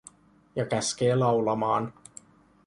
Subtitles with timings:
[0.55, 1.93] Ja käskee laulamaan.